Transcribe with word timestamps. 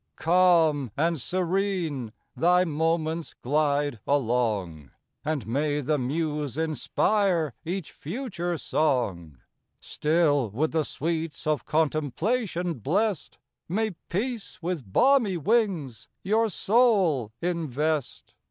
Calm 0.15 0.89
and 0.97 1.21
serene 1.21 2.11
thy 2.35 2.65
moments 2.65 3.35
glide 3.43 3.99
along, 4.07 4.89
And 5.23 5.45
may 5.45 5.79
the 5.79 5.99
muse 5.99 6.57
inspire 6.57 7.53
each 7.63 7.91
future 7.91 8.57
song! 8.57 9.37
Still, 9.79 10.49
with 10.49 10.71
the 10.71 10.85
sweets 10.85 11.45
of 11.45 11.65
contemplation 11.65 12.79
bless'd, 12.79 13.37
May 13.69 13.91
peace 14.09 14.57
with 14.59 14.91
balmy 14.91 15.37
wings 15.37 16.07
your 16.23 16.49
soul 16.49 17.31
invest! 17.39 18.33